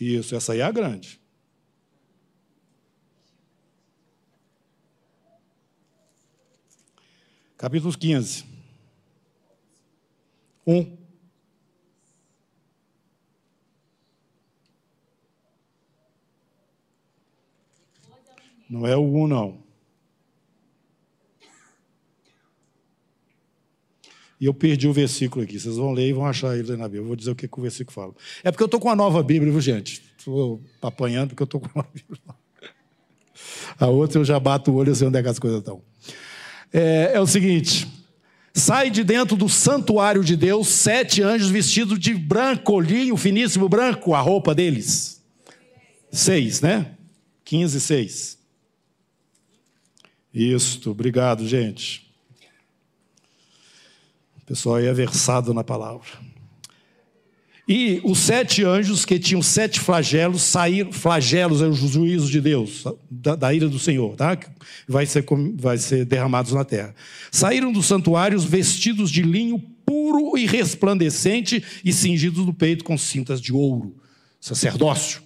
[0.00, 1.20] Isso, essa aí é a grande.
[7.56, 8.44] Capítulo 15.
[10.66, 10.76] 1.
[10.76, 10.98] Um.
[18.68, 19.67] Não é o 1, um, não.
[24.40, 25.58] E eu perdi o versículo aqui.
[25.58, 27.00] Vocês vão ler e vão achar ele na Bíblia.
[27.00, 28.14] Eu vou dizer o que, que o versículo fala.
[28.44, 30.02] É porque eu estou com a nova Bíblia, viu, gente?
[30.16, 32.20] Estou apanhando porque eu estou com a Bíblia.
[33.78, 35.82] A outra eu já bato o olho e sei onde é que as coisas estão.
[36.72, 37.86] É, é o seguinte:
[38.52, 44.14] sai de dentro do santuário de Deus sete anjos vestidos de branco, linho finíssimo branco,
[44.14, 45.22] a roupa deles.
[46.10, 46.94] Seis, né?
[47.44, 48.38] Quinze, seis.
[50.32, 52.07] Isto, obrigado, gente.
[54.48, 56.08] Pessoal aí é versado na palavra.
[57.68, 62.82] E os sete anjos que tinham sete flagelos saíram, flagelos é o juízo de Deus,
[63.10, 64.38] da, da, ira do Senhor, tá?
[64.88, 65.22] Vai ser,
[65.54, 66.94] vai ser derramados na terra.
[67.30, 73.42] Saíram dos santuários vestidos de linho puro e resplandecente e cingidos no peito com cintas
[73.42, 73.96] de ouro,
[74.40, 75.20] sacerdócio.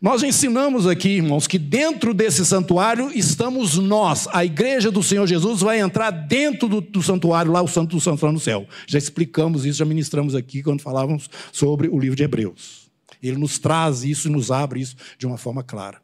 [0.00, 4.26] Nós ensinamos aqui, irmãos, que dentro desse santuário estamos nós.
[4.32, 8.00] A igreja do Senhor Jesus vai entrar dentro do, do santuário, lá o Santo do
[8.00, 8.66] Santo lá no céu.
[8.86, 12.88] Já explicamos isso, já ministramos aqui quando falávamos sobre o livro de Hebreus.
[13.22, 16.00] Ele nos traz isso e nos abre isso de uma forma clara.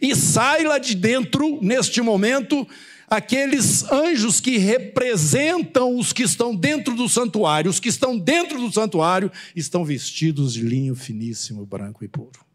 [0.00, 2.64] E sai lá de dentro, neste momento,
[3.08, 7.68] aqueles anjos que representam os que estão dentro do santuário.
[7.68, 12.48] Os que estão dentro do santuário estão vestidos de linho finíssimo, branco e puro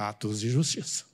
[0.00, 1.04] atos de justiça.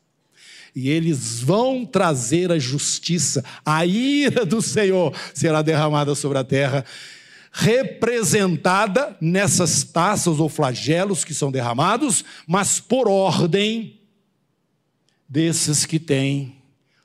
[0.74, 6.84] E eles vão trazer a justiça, a ira do Senhor será derramada sobre a terra,
[7.50, 13.98] representada nessas taças ou flagelos que são derramados, mas por ordem
[15.26, 16.56] desses que têm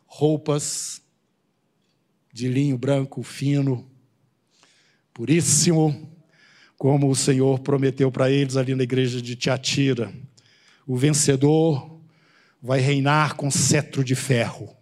[0.06, 1.02] roupas
[2.34, 3.90] de linho branco fino,
[5.14, 6.10] puríssimo,
[6.78, 10.14] como o Senhor prometeu para eles ali na igreja de Tiatira
[10.86, 12.00] o vencedor
[12.62, 14.76] vai reinar com cetro de ferro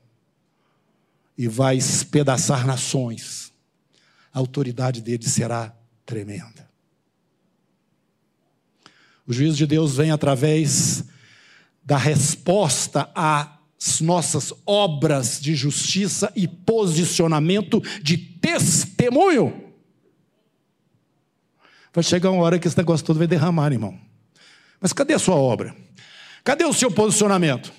[1.38, 3.54] e vai espedaçar nações.
[4.34, 5.74] A autoridade dele será
[6.06, 6.70] tremenda.
[9.26, 11.06] O juízo de Deus vem através
[11.84, 19.70] da resposta às nossas obras de justiça e posicionamento de testemunho.
[21.94, 24.00] Vai chegar uma hora que esse negócio todo vai derramar, irmão.
[24.82, 25.76] Mas cadê a sua obra?
[26.44, 27.72] Cadê o seu posicionamento?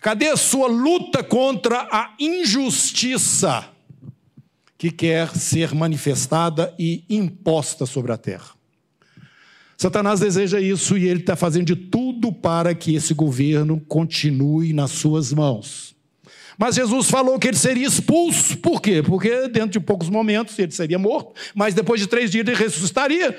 [0.00, 3.68] Cadê a sua luta contra a injustiça
[4.78, 8.60] que quer ser manifestada e imposta sobre a terra?
[9.76, 14.90] Satanás deseja isso e ele está fazendo de tudo para que esse governo continue nas
[14.90, 15.94] suas mãos.
[16.58, 19.02] Mas Jesus falou que ele seria expulso, por quê?
[19.02, 23.38] Porque dentro de poucos momentos ele seria morto, mas depois de três dias ele ressuscitaria.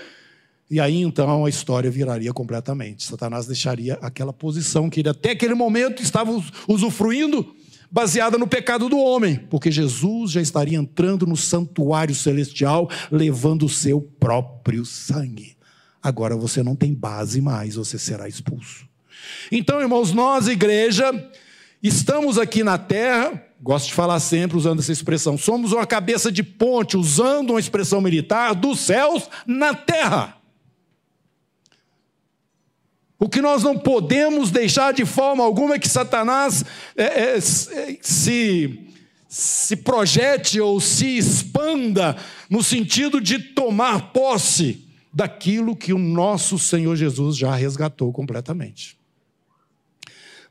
[0.71, 3.03] E aí então a história viraria completamente.
[3.03, 6.31] Satanás deixaria aquela posição que ele até aquele momento estava
[6.65, 7.53] usufruindo,
[7.91, 13.69] baseada no pecado do homem, porque Jesus já estaria entrando no santuário celestial, levando o
[13.69, 15.57] seu próprio sangue.
[16.01, 18.87] Agora você não tem base mais, você será expulso.
[19.51, 21.11] Então, irmãos, nós, igreja,
[21.83, 26.43] estamos aqui na terra, gosto de falar sempre usando essa expressão, somos uma cabeça de
[26.43, 30.40] ponte, usando uma expressão militar, dos céus na terra.
[33.23, 36.65] O que nós não podemos deixar de forma alguma é que Satanás
[36.97, 38.79] é, é, se,
[39.29, 42.17] se projete ou se expanda
[42.49, 48.97] no sentido de tomar posse daquilo que o nosso Senhor Jesus já resgatou completamente.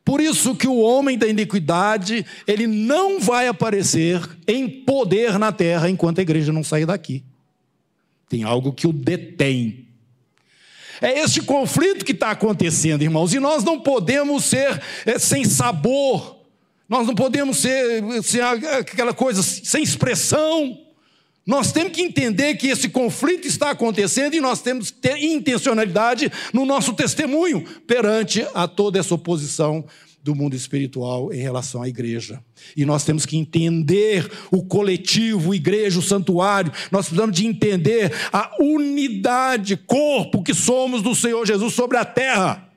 [0.04, 5.90] Por isso que o homem da iniquidade, ele não vai aparecer em poder na terra
[5.90, 7.24] enquanto a igreja não sair daqui.
[8.28, 9.89] Tem algo que o detém.
[11.00, 16.36] É este conflito que está acontecendo, irmãos, e nós não podemos ser é, sem sabor,
[16.88, 20.78] nós não podemos ser, ser aquela coisa sem expressão.
[21.46, 26.30] Nós temos que entender que esse conflito está acontecendo e nós temos que ter intencionalidade
[26.52, 29.84] no nosso testemunho perante a toda essa oposição
[30.22, 32.42] do mundo espiritual em relação à igreja.
[32.76, 36.72] E nós temos que entender o coletivo, igreja, o santuário.
[36.90, 42.68] Nós precisamos de entender a unidade, corpo que somos do Senhor Jesus sobre a terra.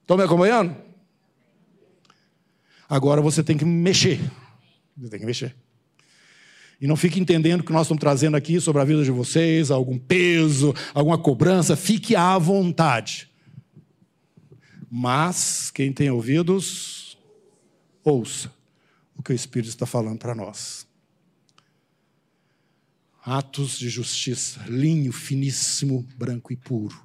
[0.00, 0.74] Estão me acompanhando?
[2.88, 4.18] Agora você tem que mexer.
[4.96, 5.54] Você tem que mexer.
[6.80, 9.98] E não fique entendendo que nós estamos trazendo aqui sobre a vida de vocês algum
[9.98, 11.76] peso, alguma cobrança.
[11.76, 13.28] Fique à vontade.
[14.90, 17.18] Mas quem tem ouvidos,
[18.02, 18.52] ouça
[19.16, 20.86] o que o Espírito está falando para nós.
[23.24, 26.98] Atos de justiça, linho finíssimo, branco e puro.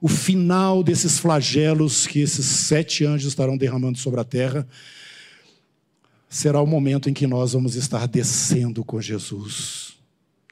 [0.00, 4.66] O final desses flagelos que esses sete anjos estarão derramando sobre a terra
[6.28, 9.98] será o momento em que nós vamos estar descendo com Jesus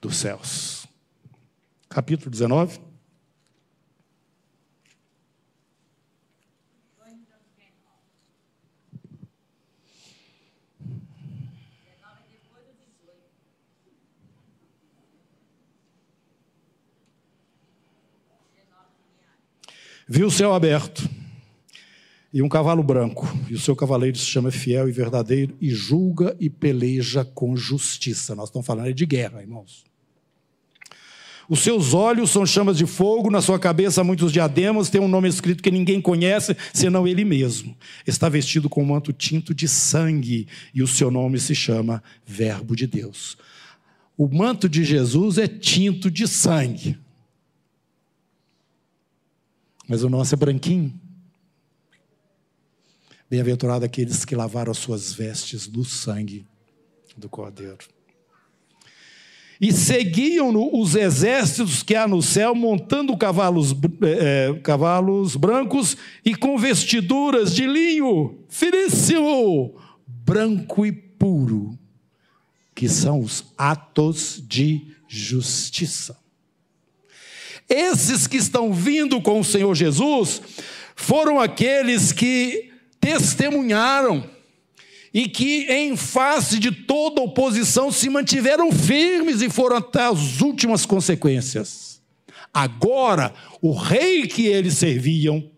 [0.03, 0.87] dos céus.
[1.89, 2.86] Capítulo 19.
[20.09, 21.09] Viu o céu aberto
[22.33, 26.37] e um cavalo branco, e o seu cavaleiro se chama fiel e verdadeiro e julga
[26.39, 28.33] e peleja com justiça.
[28.37, 29.85] Nós estamos falando de guerra, irmãos.
[31.49, 35.29] Os seus olhos são chamas de fogo, na sua cabeça muitos diademas, tem um nome
[35.29, 37.77] escrito que ninguém conhece, senão ele mesmo.
[38.07, 42.77] Está vestido com um manto tinto de sangue, e o seu nome se chama Verbo
[42.77, 43.37] de Deus.
[44.17, 46.97] O manto de Jesus é tinto de sangue
[49.89, 50.93] mas o nosso é branquinho.
[53.29, 56.47] Bem-aventurado aqueles que lavaram as suas vestes no sangue
[57.17, 57.79] do Cordeiro.
[59.61, 66.59] E seguiam-no os exércitos que há no céu, montando cavalos, é, cavalos brancos e com
[66.59, 69.75] vestiduras de linho finíssimo,
[70.07, 71.77] branco e puro,
[72.75, 76.26] que são os atos de justiça.
[77.69, 80.41] Esses que estão vindo com o Senhor Jesus
[80.95, 84.29] foram aqueles que testemunharam
[85.13, 90.85] e que, em face de toda oposição, se mantiveram firmes e foram até as últimas
[90.85, 92.03] consequências.
[92.53, 95.51] Agora, o rei que eles serviam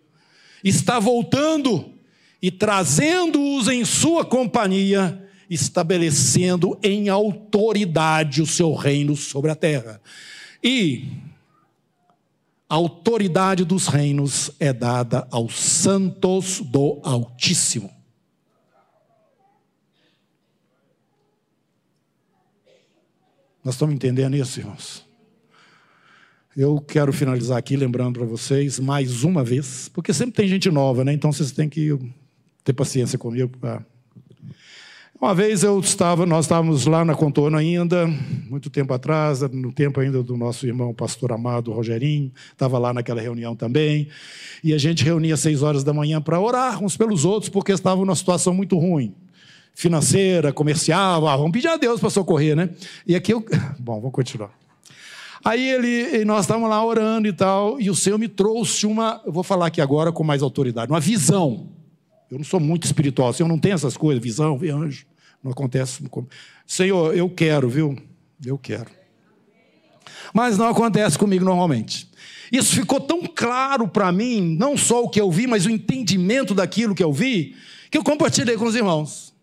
[0.63, 1.93] está voltando
[2.41, 10.01] e trazendo-os em sua companhia, estabelecendo em autoridade o seu reino sobre a terra.
[10.63, 11.05] E
[12.69, 17.91] a autoridade dos reinos é dada aos santos do Altíssimo.
[23.65, 25.07] Nós estamos entendendo isso, irmãos?
[26.57, 31.05] Eu quero finalizar aqui lembrando para vocês, mais uma vez, porque sempre tem gente nova,
[31.05, 31.13] né?
[31.13, 31.97] Então vocês têm que
[32.65, 33.51] ter paciência comigo.
[35.21, 38.07] Uma vez eu estava, nós estávamos lá na Contorno ainda,
[38.49, 43.21] muito tempo atrás, no tempo ainda do nosso irmão pastor amado Rogerinho, estava lá naquela
[43.21, 44.07] reunião também,
[44.63, 47.73] e a gente reunia às seis horas da manhã para orar uns pelos outros, porque
[47.73, 49.13] estavam numa situação muito ruim
[49.75, 52.71] financeira, comercial, ah, vamos pedir a Deus para socorrer, né?
[53.05, 53.45] E aqui eu.
[53.79, 54.51] Bom, vamos continuar.
[55.45, 59.33] Aí ele, nós estávamos lá orando e tal, e o Senhor me trouxe uma, eu
[59.33, 61.78] vou falar aqui agora com mais autoridade, uma visão.
[62.31, 65.07] Eu não sou muito espiritual, assim, eu não tenho essas coisas, visão, ver anjo.
[65.43, 66.03] Não acontece.
[66.67, 67.97] Senhor, eu quero, viu?
[68.45, 68.91] Eu quero.
[70.35, 72.09] Mas não acontece comigo normalmente.
[72.51, 76.55] Isso ficou tão claro para mim, não só o que eu vi, mas o entendimento
[76.55, 77.55] daquilo que eu vi,
[77.91, 79.35] que eu compartilhei com os irmãos.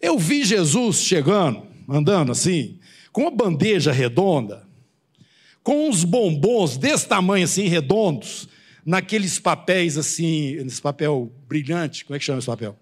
[0.00, 2.78] Eu vi Jesus chegando, andando assim,
[3.12, 4.66] com uma bandeja redonda,
[5.62, 8.48] com uns bombons desse tamanho assim, redondos,
[8.84, 12.76] naqueles papéis assim, nesse papel brilhante, como é que chama esse papel?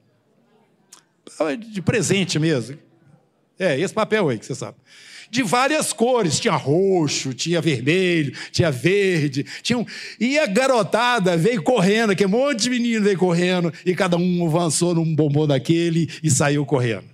[1.70, 2.78] De presente mesmo.
[3.58, 4.76] É, esse papel aí que você sabe.
[5.30, 9.84] De várias cores, tinha roxo, tinha vermelho, tinha verde, tinha um...
[10.20, 14.46] e a garotada veio correndo, que um monte de menino veio correndo, e cada um
[14.46, 17.06] avançou num bombom daquele e saiu correndo.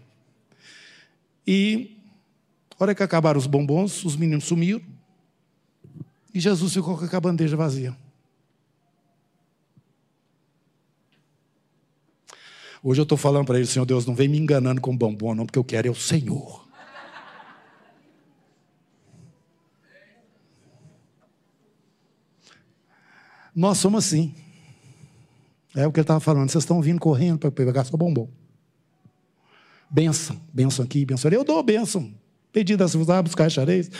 [1.47, 1.97] E,
[2.79, 4.83] a hora que acabaram os bombons, os meninos sumiram.
[6.35, 7.97] E Jesus ficou com a bandeja vazia.
[12.83, 15.47] Hoje eu estou falando para ele, Senhor Deus, não vem me enganando com bombom, não,
[15.47, 16.67] porque eu quero é o Senhor.
[23.55, 24.35] Nós somos assim.
[25.75, 26.51] É o que ele estava falando.
[26.51, 28.29] Vocês estão vindo correndo para pegar só bombom.
[29.89, 31.37] Benção, benção aqui, benção ali.
[31.37, 32.13] Eu dou benção.
[32.51, 33.91] Pedidas vos dá, buscar achareis.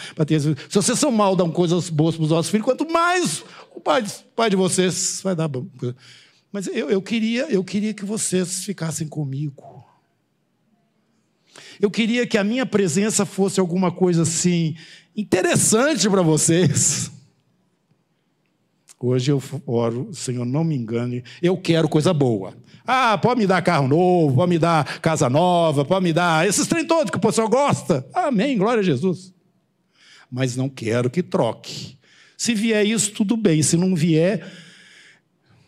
[0.71, 4.05] Se vocês são mal, dão coisas boas para os vossos filhos, quanto mais o pai,
[4.37, 5.51] pai de vocês vai dar.
[6.53, 9.83] Mas eu, eu, queria, eu queria que vocês ficassem comigo.
[11.81, 14.77] Eu queria que a minha presença fosse alguma coisa assim
[15.17, 17.11] interessante para vocês.
[19.01, 22.57] Hoje eu oro, Senhor, não me engane, eu quero coisa boa.
[22.87, 26.69] Ah, pode me dar carro novo, pode me dar casa nova, pode me dar esses
[26.69, 28.07] trem todos que o pessoal gosta.
[28.15, 29.35] Amém, glória a Jesus.
[30.31, 31.99] Mas não quero que troque.
[32.37, 33.63] Se vier isso, tudo bem.
[33.63, 34.47] Se não vier,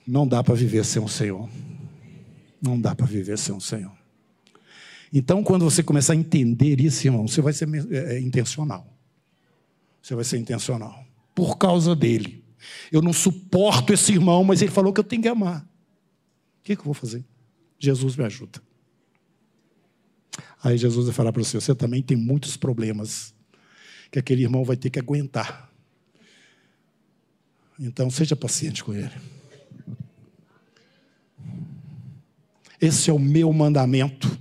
[0.06, 1.48] não dá para viver sem o Senhor.
[2.60, 3.92] Não dá para viver sem o Senhor.
[5.12, 8.86] Então, quando você começar a entender isso, irmão, você vai ser é, é, intencional.
[10.02, 11.06] Você vai ser intencional.
[11.34, 12.44] Por causa dele.
[12.90, 15.62] Eu não suporto esse irmão, mas ele falou que eu tenho que amar.
[15.62, 17.24] O que, que eu vou fazer?
[17.78, 18.60] Jesus me ajuda.
[20.62, 23.34] Aí Jesus vai falar para você: você também tem muitos problemas
[24.10, 25.70] que aquele irmão vai ter que aguentar.
[27.78, 29.14] Então seja paciente com ele.
[32.80, 34.38] Esse é o meu mandamento.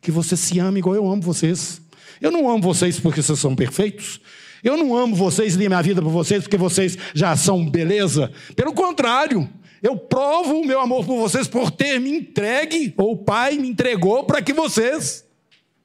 [0.00, 1.80] Que você se ame igual eu amo vocês.
[2.20, 4.20] Eu não amo vocês porque vocês são perfeitos.
[4.62, 8.32] Eu não amo vocês e minha vida por vocês porque vocês já são beleza.
[8.54, 9.48] Pelo contrário,
[9.82, 13.68] eu provo o meu amor por vocês por ter me entregue, ou o Pai me
[13.68, 15.24] entregou para que vocês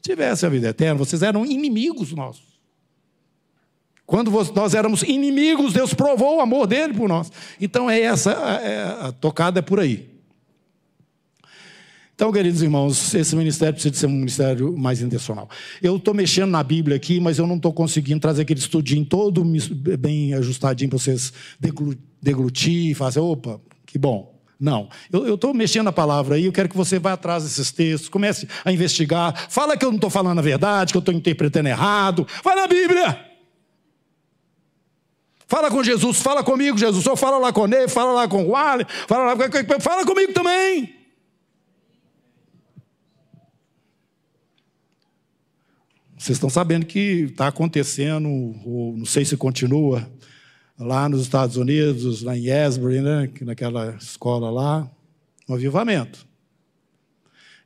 [0.02, 0.96] tivessem a vida eterna.
[0.96, 2.52] Vocês eram inimigos nossos.
[4.06, 7.32] Quando nós éramos inimigos, Deus provou o amor dele por nós.
[7.62, 10.11] Então é essa, é, a tocada é por aí.
[12.22, 15.50] Então, queridos irmãos, esse ministério precisa ser um ministério mais intencional.
[15.82, 19.44] Eu estou mexendo na Bíblia aqui, mas eu não estou conseguindo trazer aquele estudinho todo
[19.98, 21.34] bem ajustadinho para vocês
[22.22, 24.40] deglutir e fazer, opa, que bom.
[24.60, 24.88] Não.
[25.12, 28.48] Eu estou mexendo a palavra aí, eu quero que você vá atrás desses textos, comece
[28.64, 29.48] a investigar.
[29.50, 32.28] Fala que eu não estou falando a verdade, que eu estou interpretando errado.
[32.44, 33.20] Vai na Bíblia.
[35.48, 37.08] Fala com Jesus, fala comigo, Jesus.
[37.08, 41.01] Ou fala lá com ele, fala lá com o Wally, fala, lá, fala comigo também.
[46.22, 48.30] Vocês estão sabendo que está acontecendo,
[48.64, 50.08] ou não sei se continua,
[50.78, 54.88] lá nos Estados Unidos, lá em Asbury, né, naquela escola lá,
[55.50, 56.28] um avivamento.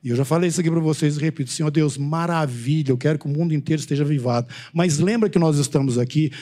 [0.02, 3.18] E eu já falei isso aqui para vocês e repito, Senhor Deus, maravilha, eu quero
[3.18, 4.48] que o mundo inteiro esteja avivado.
[4.72, 6.32] Mas lembra que nós estamos aqui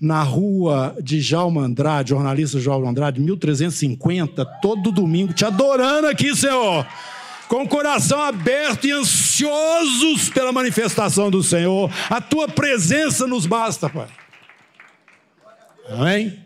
[0.00, 6.84] na rua de Jalma Andrade, jornalista Jalma Andrade, 1350, todo domingo, te adorando aqui, Senhor.
[7.50, 11.90] Com o coração aberto e ansiosos pela manifestação do Senhor.
[12.08, 14.08] A tua presença nos basta, Pai.
[15.88, 16.44] Amém?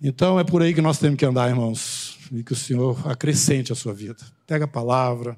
[0.00, 2.16] Então é por aí que nós temos que andar, irmãos.
[2.30, 4.24] E que o Senhor acrescente a sua vida.
[4.46, 5.36] Pega a palavra,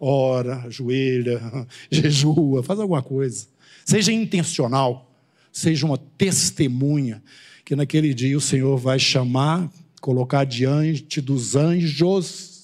[0.00, 1.38] ora, ajoelha,
[1.92, 3.46] jejua, faz alguma coisa.
[3.84, 5.14] Seja intencional,
[5.52, 7.22] seja uma testemunha,
[7.62, 9.70] que naquele dia o Senhor vai chamar,
[10.00, 12.55] colocar diante dos anjos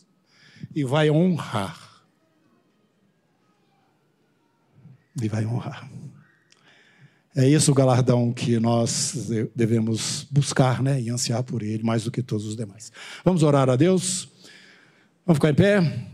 [0.74, 2.02] e vai honrar.
[5.20, 5.90] E vai honrar.
[7.34, 12.10] É esse o galardão que nós devemos buscar né, e ansiar por ele, mais do
[12.10, 12.92] que todos os demais.
[13.24, 14.28] Vamos orar a Deus?
[15.24, 16.08] Vamos ficar em pé?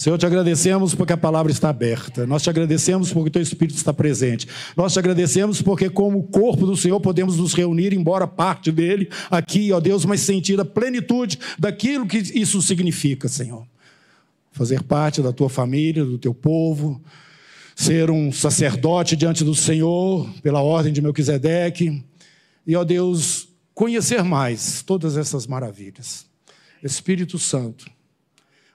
[0.00, 2.26] Senhor, te agradecemos porque a palavra está aberta.
[2.26, 4.48] Nós te agradecemos porque o teu Espírito está presente.
[4.74, 9.70] Nós te agradecemos porque, como corpo do Senhor, podemos nos reunir, embora parte dele, aqui,
[9.72, 13.66] ó Deus, mas sentir a plenitude daquilo que isso significa, Senhor
[14.52, 17.00] fazer parte da tua família, do teu povo,
[17.74, 22.04] ser um sacerdote diante do Senhor, pela ordem de Melquisedeque,
[22.66, 26.26] e, ó Deus, conhecer mais todas essas maravilhas.
[26.82, 27.86] Espírito Santo,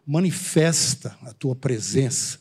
[0.06, 2.40] manifesta a tua presença.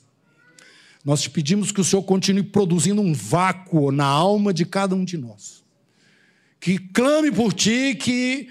[1.05, 5.05] Nós te pedimos que o Senhor continue produzindo um vácuo na alma de cada um
[5.05, 5.63] de nós.
[6.59, 8.49] Que clame por ti, que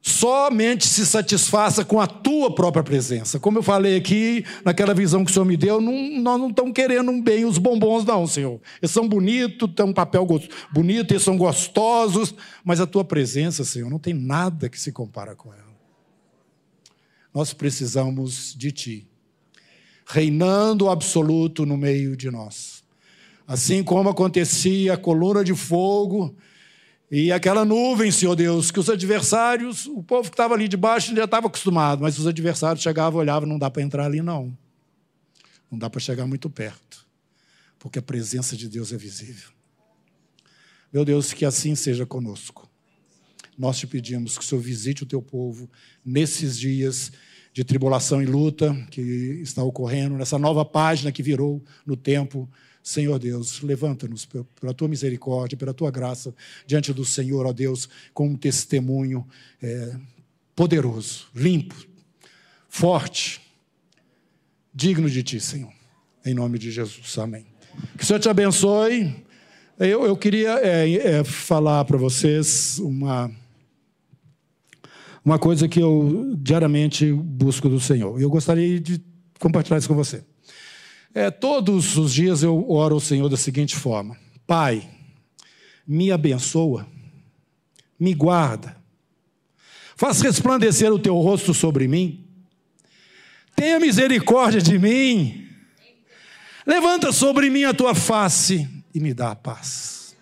[0.00, 3.40] somente se satisfaça com a tua própria presença.
[3.40, 6.72] Como eu falei aqui, naquela visão que o Senhor me deu, não, nós não estamos
[6.72, 8.60] querendo bem os bombons, não, Senhor.
[8.82, 10.26] Eles são bonitos, têm um papel
[10.70, 15.34] bonito, eles são gostosos, mas a tua presença, Senhor, não tem nada que se compara
[15.34, 15.63] com ela.
[17.34, 19.08] Nós precisamos de Ti,
[20.06, 22.84] reinando absoluto no meio de nós.
[23.46, 26.34] Assim como acontecia a coluna de fogo
[27.10, 31.24] e aquela nuvem, Senhor Deus, que os adversários, o povo que estava ali debaixo já
[31.24, 34.56] estava acostumado, mas os adversários chegavam, olhavam, não dá para entrar ali, não.
[35.70, 37.06] Não dá para chegar muito perto,
[37.78, 39.50] porque a presença de Deus é visível.
[40.92, 42.70] Meu Deus, que assim seja conosco.
[43.58, 45.70] Nós te pedimos que o Senhor visite o teu povo
[46.04, 47.12] nesses dias
[47.52, 49.00] de tribulação e luta que
[49.42, 52.48] está ocorrendo, nessa nova página que virou no tempo
[52.84, 56.34] Senhor Deus, levanta-nos pela tua misericórdia, pela tua graça,
[56.66, 59.26] diante do Senhor, ó Deus, com um testemunho
[59.62, 59.96] é,
[60.54, 61.74] poderoso, limpo,
[62.68, 63.40] forte,
[64.72, 65.72] digno de ti, Senhor.
[66.26, 67.46] Em nome de Jesus, amém.
[67.96, 69.24] Que o Senhor te abençoe.
[69.78, 73.34] Eu, eu queria é, é, falar para vocês uma,
[75.24, 78.20] uma coisa que eu diariamente busco do Senhor.
[78.20, 79.02] Eu gostaria de
[79.40, 80.22] compartilhar isso com você.
[81.14, 84.86] É, todos os dias eu oro ao Senhor da seguinte forma: Pai,
[85.86, 86.86] me abençoa,
[87.98, 88.76] me guarda,
[89.96, 92.26] faz resplandecer o teu rosto sobre mim,
[93.56, 95.48] tenha misericórdia de mim,
[96.66, 100.16] levanta sobre mim a tua face e me dá a paz.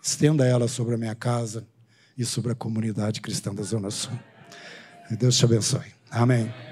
[0.00, 1.66] Estenda ela sobre a minha casa
[2.16, 4.18] e sobre a comunidade cristã da Zona Sul.
[5.10, 5.92] Deus te abençoe.
[6.10, 6.71] Amém.